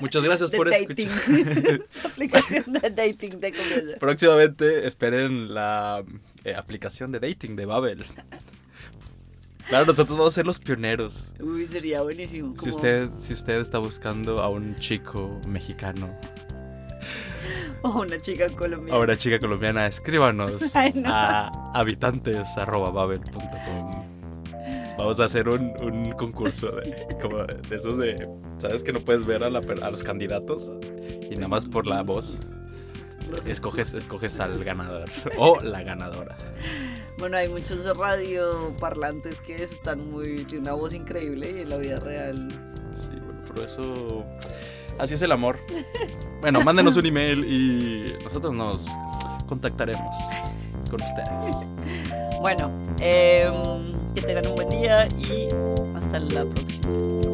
Muchas 0.00 0.22
gracias 0.24 0.50
por 0.50 0.70
dating. 0.70 1.08
escuchar. 1.08 1.86
Su 1.90 2.06
aplicación 2.06 2.72
de 2.74 2.90
dating 2.90 3.40
de 3.40 3.52
confianza. 3.52 3.96
Próximamente 3.98 4.86
esperen 4.86 5.52
la 5.54 6.04
eh, 6.44 6.54
aplicación 6.54 7.10
de 7.10 7.18
dating 7.20 7.56
de 7.56 7.64
Babel. 7.66 8.04
Claro, 9.68 9.86
nosotros 9.86 10.16
vamos 10.18 10.32
a 10.32 10.36
ser 10.36 10.46
los 10.46 10.58
pioneros. 10.60 11.32
Uy, 11.40 11.66
sería 11.66 12.02
buenísimo. 12.02 12.54
Si 12.58 12.68
usted, 12.68 13.08
si 13.16 13.32
usted 13.32 13.60
está 13.60 13.78
buscando 13.78 14.40
a 14.40 14.48
un 14.48 14.76
chico 14.78 15.40
mexicano 15.46 16.08
O 17.82 18.00
una 18.00 18.18
chica 18.20 18.48
colombiana. 18.50 18.98
o 18.98 19.02
una 19.02 19.16
chica 19.18 19.38
colombiana, 19.38 19.86
escríbanos 19.86 20.74
Ay, 20.76 20.92
no. 20.94 21.08
a 21.10 21.48
habitantes.babel.com. 21.78 24.04
Vamos 24.96 25.18
a 25.20 25.24
hacer 25.24 25.48
un, 25.48 25.72
un 25.82 26.12
concurso 26.12 26.70
de, 26.72 27.06
como 27.20 27.38
de 27.44 27.74
esos 27.76 27.98
de, 27.98 28.28
¿sabes 28.58 28.82
que 28.84 28.92
no 28.92 29.00
puedes 29.00 29.26
ver 29.26 29.42
a, 29.44 29.50
la 29.50 29.58
a 29.58 29.90
los 29.90 30.04
candidatos? 30.04 30.72
Y 31.30 31.34
nada 31.34 31.48
más 31.48 31.66
por 31.66 31.86
la 31.86 32.02
voz 32.02 32.40
Los- 33.30 33.46
escoges, 33.46 33.92
escoges 33.92 34.38
al 34.40 34.62
ganador 34.62 35.10
o 35.36 35.60
la 35.60 35.82
ganadora. 35.82 36.36
Bueno, 37.18 37.36
hay 37.36 37.48
muchos 37.48 37.84
radioparlantes 37.96 39.40
que 39.40 39.62
están 39.62 40.10
muy. 40.10 40.44
tienen 40.44 40.62
una 40.62 40.74
voz 40.74 40.94
increíble 40.94 41.52
y 41.56 41.60
en 41.60 41.70
la 41.70 41.76
vida 41.76 42.00
real. 42.00 42.48
Sí, 42.96 43.08
bueno, 43.24 43.40
pero 43.46 43.64
eso. 43.64 44.24
Así 44.98 45.14
es 45.14 45.22
el 45.22 45.32
amor. 45.32 45.58
Bueno, 46.40 46.60
mándenos 46.60 46.94
un 46.98 47.06
email 47.06 47.42
y 47.42 48.22
nosotros 48.22 48.52
nos 48.52 48.86
contactaremos 49.46 50.14
con 50.90 51.00
ustedes. 51.00 51.70
Bueno, 52.38 52.70
em, 52.98 54.12
que 54.14 54.20
tengan 54.20 54.48
un 54.48 54.54
buen 54.56 54.68
día 54.68 55.08
y 55.08 55.48
hasta 55.96 56.18
la 56.18 56.44
próxima. 56.44 57.33